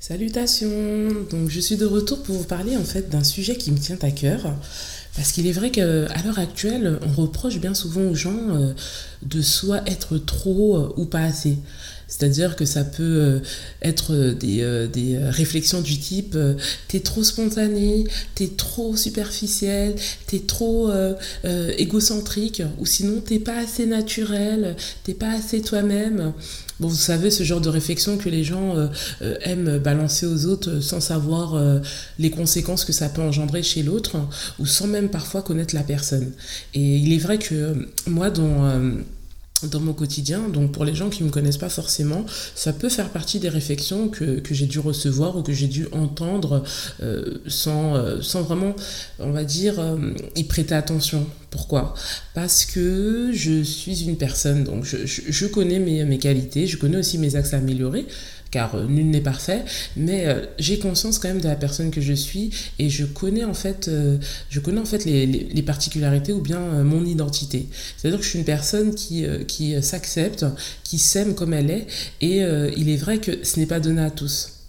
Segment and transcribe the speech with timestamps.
[0.00, 1.26] Salutations.
[1.30, 3.98] Donc je suis de retour pour vous parler en fait d'un sujet qui me tient
[4.00, 4.54] à cœur.
[5.14, 5.84] Parce qu'il est vrai qu'à
[6.24, 8.72] l'heure actuelle, on reproche bien souvent aux gens euh,
[9.22, 11.58] de soit être trop euh, ou pas assez.
[12.10, 13.38] C'est-à-dire que ça peut euh,
[13.80, 16.36] être des, des réflexions du type
[16.88, 18.04] t'es trop spontané,
[18.34, 19.94] t'es trop superficiel,
[20.26, 20.90] t'es trop
[21.78, 26.34] égocentrique, ou sinon t'es pas assez naturel, t'es pas assez toi-même.
[26.80, 28.86] Bon, vous savez, ce genre de réflexion que les gens euh,
[29.20, 31.78] euh, aiment balancer aux autres sans savoir euh,
[32.18, 34.16] les conséquences que ça peut engendrer chez l'autre,
[34.58, 36.32] ou sans même parfois connaître la personne.
[36.72, 38.82] Et il est vrai que moi, dans
[39.64, 40.48] dans mon quotidien.
[40.48, 42.24] Donc pour les gens qui ne me connaissent pas forcément,
[42.54, 45.86] ça peut faire partie des réflexions que, que j'ai dû recevoir ou que j'ai dû
[45.92, 46.62] entendre
[47.02, 48.74] euh, sans, euh, sans vraiment,
[49.18, 51.26] on va dire, euh, y prêter attention.
[51.50, 51.94] Pourquoi?
[52.34, 56.98] Parce que je suis une personne, donc je, je, connais mes, mes, qualités, je connais
[56.98, 58.06] aussi mes axes à améliorer
[58.50, 59.64] car euh, nul n'est parfait,
[59.96, 63.44] mais euh, j'ai conscience quand même de la personne que je suis et je connais
[63.44, 67.68] en fait, euh, je connais en fait les, les, les particularités ou bien mon identité.
[67.96, 70.44] C'est-à-dire que je suis une personne qui, qui s'accepte,
[70.84, 71.86] qui s'aime comme elle est
[72.20, 72.40] et
[72.76, 74.59] il est vrai que ce n'est pas donné à tous.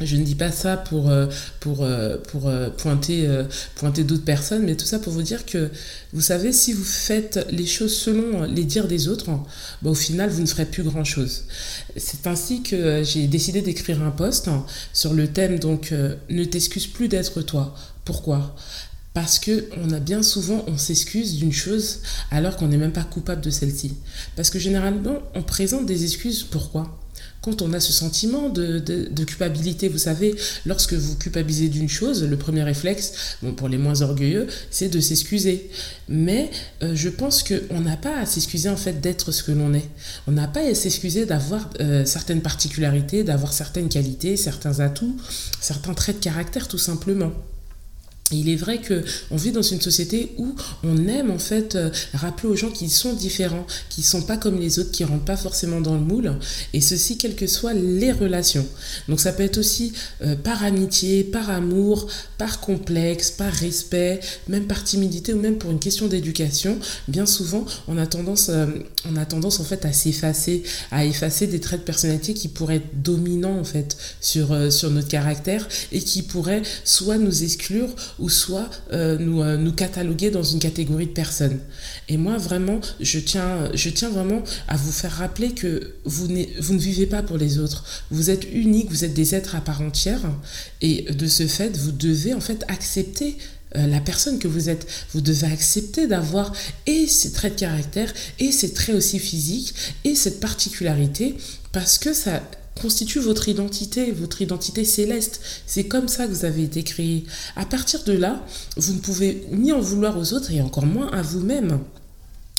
[0.00, 1.26] Je ne dis pas ça pour, euh,
[1.60, 3.28] pour, euh, pour euh, pointer,
[3.76, 5.70] pointer d'autres personnes, mais tout ça pour vous dire que,
[6.12, 9.26] vous savez, si vous faites les choses selon les dires des autres,
[9.82, 11.44] bah, au final, vous ne ferez plus grand-chose.
[11.96, 14.48] C'est ainsi que j'ai décidé d'écrire un post
[14.92, 15.92] sur le thème, donc,
[16.30, 17.74] ne t'excuse plus d'être toi.
[18.04, 18.56] Pourquoi?
[19.14, 23.04] Parce que on a bien souvent, on s'excuse d'une chose alors qu'on n'est même pas
[23.04, 23.94] coupable de celle-ci.
[24.36, 26.42] Parce que généralement, on présente des excuses.
[26.44, 26.98] Pourquoi?
[27.42, 32.22] Quand on a ce sentiment de, de, culpabilité, vous savez, lorsque vous culpabilisez d'une chose,
[32.22, 35.68] le premier réflexe, bon, pour les moins orgueilleux, c'est de s'excuser.
[36.08, 36.50] Mais
[36.84, 39.88] euh, je pense qu'on n'a pas à s'excuser en fait d'être ce que l'on est.
[40.28, 45.16] On n'a pas à s'excuser d'avoir euh, certaines particularités, d'avoir certaines qualités, certains atouts,
[45.60, 47.32] certains traits de caractère tout simplement
[48.36, 51.90] il est vrai que on vit dans une société où on aime en fait euh,
[52.14, 55.36] rappeler aux gens qu'ils sont différents, qu'ils sont pas comme les autres, qui rentrent pas
[55.36, 56.34] forcément dans le moule,
[56.72, 58.66] et ceci quelles que soient les relations.
[59.08, 59.92] Donc ça peut être aussi
[60.22, 62.08] euh, par amitié, par amour,
[62.38, 66.78] par complexe, par respect, même par timidité ou même pour une question d'éducation.
[67.08, 68.66] Bien souvent, on a tendance, euh,
[69.10, 72.76] on a tendance en fait à s'effacer, à effacer des traits de personnalité qui pourraient
[72.76, 77.88] être dominants en fait sur sur notre caractère et qui pourraient soit nous exclure
[78.22, 81.58] ou soit euh, nous, euh, nous cataloguer dans une catégorie de personnes.
[82.08, 86.28] Et moi, vraiment, je tiens, je tiens vraiment à vous faire rappeler que vous,
[86.60, 87.84] vous ne vivez pas pour les autres.
[88.10, 90.20] Vous êtes unique, vous êtes des êtres à part entière.
[90.80, 93.36] Et de ce fait, vous devez en fait accepter
[93.76, 94.86] euh, la personne que vous êtes.
[95.12, 96.52] Vous devez accepter d'avoir
[96.86, 99.74] et ces traits de caractère et ces traits aussi physiques
[100.04, 101.34] et cette particularité
[101.72, 102.40] parce que ça
[102.80, 105.40] constitue votre identité, votre identité céleste.
[105.66, 107.24] C'est comme ça que vous avez été créé.
[107.56, 108.44] À partir de là,
[108.76, 111.80] vous ne pouvez ni en vouloir aux autres et encore moins à vous-même.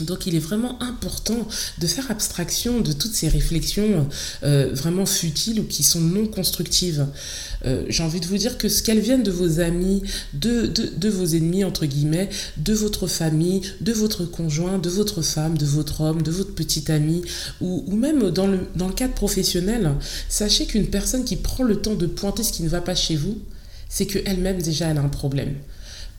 [0.00, 1.46] Donc il est vraiment important
[1.78, 4.08] de faire abstraction de toutes ces réflexions
[4.42, 7.06] euh, vraiment futiles ou qui sont non constructives.
[7.64, 10.02] Euh, J'ai envie de vous dire que ce qu'elles viennent de vos amis,
[10.32, 15.66] de, vos ennemis, entre guillemets, de votre famille, de votre conjoint, de votre femme, de
[15.66, 17.22] votre homme, de votre petit ami,
[17.60, 19.92] ou, ou même dans le, dans le cadre professionnel,
[20.28, 23.16] sachez qu'une personne qui prend le temps de pointer ce qui ne va pas chez
[23.16, 23.38] vous,
[23.88, 25.54] c'est qu'elle-même déjà elle a un problème.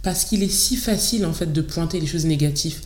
[0.04, 2.80] Parce qu'il est si facile en fait de pointer les choses négatives.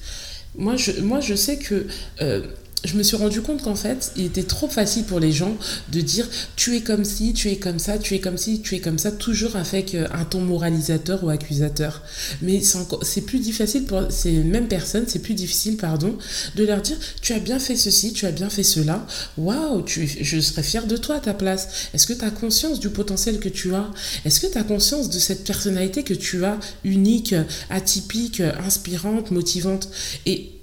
[0.57, 1.87] Moi je, moi, je sais que
[2.21, 2.41] euh,
[2.85, 5.55] je me suis rendu compte qu'en fait, il était trop facile pour les gens
[5.91, 8.75] de dire tu es comme ci, tu es comme ça, tu es comme ci, tu
[8.75, 12.03] es comme ça, toujours avec euh, un ton moralisateur ou accusateur.
[12.41, 12.61] Mais
[13.01, 16.17] c'est plus difficile pour ces mêmes personnes, c'est plus difficile, pardon,
[16.55, 19.05] de leur dire tu as bien fait ceci, tu as bien fait cela,
[19.37, 21.89] waouh, je serais fier de toi à ta place.
[21.93, 23.89] Est-ce que tu as conscience du potentiel que tu as
[24.25, 27.35] Est-ce que tu as conscience de cette personnalité que tu as, unique,
[27.69, 29.89] atypique, inspirante, motivante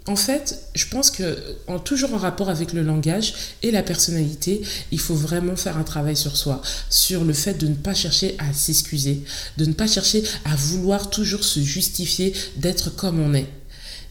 [0.08, 1.38] en fait, je pense que
[1.84, 6.16] toujours en rapport avec le langage et la personnalité, il faut vraiment faire un travail
[6.16, 9.22] sur soi, sur le fait de ne pas chercher à s'excuser,
[9.58, 13.46] de ne pas chercher à vouloir toujours se justifier d'être comme on est.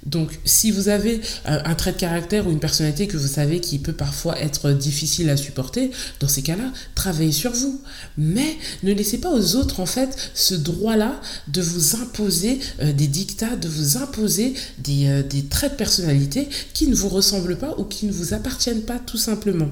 [0.05, 3.59] Donc, si vous avez euh, un trait de caractère ou une personnalité que vous savez
[3.59, 7.79] qui peut parfois être difficile à supporter, dans ces cas-là, travaillez sur vous.
[8.17, 13.07] Mais ne laissez pas aux autres, en fait, ce droit-là de vous imposer euh, des
[13.07, 14.53] dictats, de vous imposer
[14.89, 18.81] euh, des traits de personnalité qui ne vous ressemblent pas ou qui ne vous appartiennent
[18.81, 19.69] pas, tout simplement.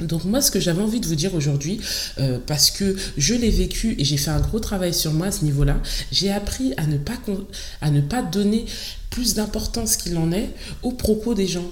[0.00, 1.80] Donc moi, ce que j'avais envie de vous dire aujourd'hui,
[2.18, 5.32] euh, parce que je l'ai vécu et j'ai fait un gros travail sur moi à
[5.32, 5.80] ce niveau-là,
[6.12, 7.18] j'ai appris à ne pas,
[7.80, 8.66] à ne pas donner
[9.10, 10.50] plus d'importance qu'il en est
[10.82, 11.66] aux propos des gens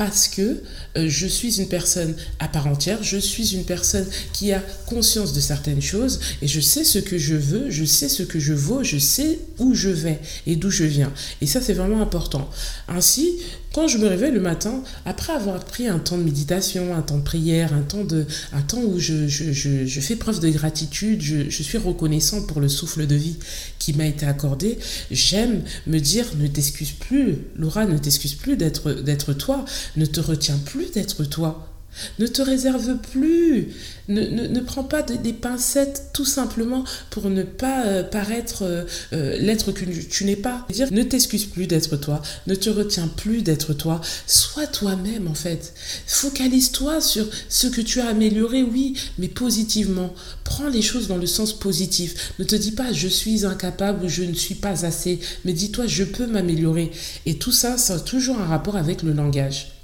[0.00, 0.62] parce que
[0.96, 5.34] euh, je suis une personne à part entière, je suis une personne qui a conscience
[5.34, 8.54] de certaines choses et je sais ce que je veux, je sais ce que je
[8.54, 11.12] vaux, je sais où je vais et d'où je viens.
[11.42, 12.48] Et ça, c'est vraiment important.
[12.88, 13.40] Ainsi,
[13.72, 17.18] quand je me réveille le matin, après avoir pris un temps de méditation, un temps
[17.18, 20.48] de prière, un temps, de, un temps où je, je, je, je fais preuve de
[20.48, 23.36] gratitude, je, suis reconnaissant pour le souffle de vie
[23.78, 24.78] qui m'a été accordé,
[25.10, 29.64] j'aime me dire ne t'excuse plus, Laura, ne t'excuse plus d'être toi,
[29.96, 31.70] ne te retiens plus d'être toi.
[32.18, 33.68] Ne te réserve plus.
[34.08, 39.36] Ne, ne, prends pas des pincettes tout simplement pour ne pas euh, paraître euh, euh,
[39.38, 40.66] l'être que tu n'es pas.
[40.90, 42.22] Ne t'excuse plus d'être toi.
[42.46, 44.00] Ne te retiens plus d'être toi.
[44.26, 45.74] Sois toi-même en fait.
[46.06, 50.14] Focalise-toi sur ce que tu as amélioré, oui, mais positivement.
[50.44, 52.34] Prends les choses dans le sens positif.
[52.38, 55.20] Ne te dis pas je suis incapable ou je ne suis pas assez.
[55.44, 56.90] Mais dis-toi je peux m'améliorer.
[57.26, 59.79] Et tout ça, ça a toujours un rapport avec le langage.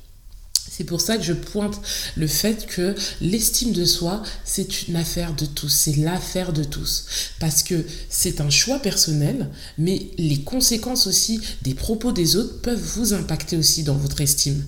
[0.76, 1.80] C'est pour ça que je pointe
[2.16, 7.06] le fait que l'estime de soi, c'est une affaire de tous, c'est l'affaire de tous.
[7.40, 12.78] Parce que c'est un choix personnel, mais les conséquences aussi des propos des autres peuvent
[12.96, 14.66] vous impacter aussi dans votre estime.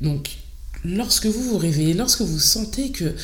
[0.00, 0.30] Donc,
[0.86, 3.14] lorsque vous vous réveillez, lorsque vous sentez que,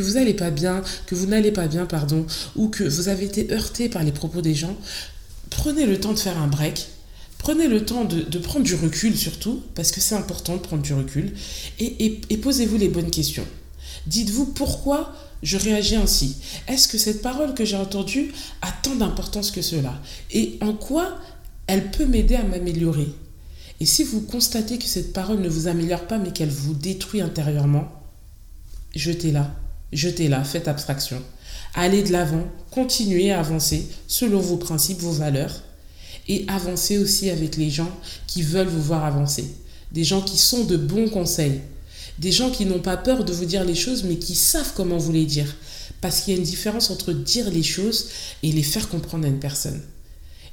[0.00, 2.24] vous n'allez pas bien, que vous n'allez pas bien, pardon,
[2.54, 4.76] ou que vous avez été heurté par les propos des gens,
[5.50, 6.86] prenez le temps de faire un break
[7.44, 10.94] Prenez le temps de, prendre du recul surtout, parce que c'est important de prendre du
[10.94, 11.34] recul,
[11.78, 13.44] et posez-vous les bonnes questions.
[14.06, 16.38] Dites-vous pourquoi je réagis ainsi.
[16.68, 18.32] Est-ce que cette parole que j'ai entendue
[18.62, 20.00] a tant d'importance que cela?
[20.30, 21.18] Et en quoi
[21.66, 23.08] elle peut m'aider à m'améliorer?
[23.78, 27.20] Et si vous constatez que cette parole ne vous améliore pas, mais qu'elle vous détruit
[27.20, 27.92] intérieurement,
[28.96, 29.54] jetez-la.
[29.92, 31.20] Jetez-la, faites abstraction.
[31.74, 35.60] Allez de l'avant, continuez à avancer selon vos principes, vos valeurs
[36.28, 37.90] et avancer aussi avec les gens
[38.26, 39.44] qui veulent vous voir avancer.
[39.92, 41.60] Des gens qui sont de bons conseils.
[42.18, 44.98] Des gens qui n'ont pas peur de vous dire les choses, mais qui savent comment
[44.98, 45.54] vous les dire.
[46.00, 48.08] Parce qu'il y a une différence entre dire les choses
[48.42, 49.80] et les faire comprendre à une personne.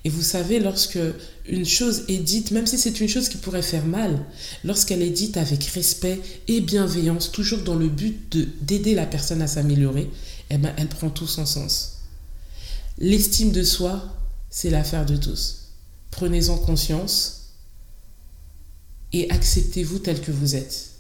[0.04, 1.00] Et vous savez, lorsque
[1.48, 4.26] une chose est dite, même si c'est une chose qui pourrait faire mal,
[4.64, 9.48] lorsqu'elle est dite avec respect et bienveillance, toujours dans le but d'aider la personne à
[9.48, 10.10] s'améliorer,
[10.50, 12.00] eh ben, elle prend tout son sens.
[12.98, 14.18] L'estime de soi,
[14.50, 15.61] c'est l'affaire de tous.
[16.12, 17.56] Prenez-en conscience
[19.14, 20.91] et acceptez-vous tel que vous êtes.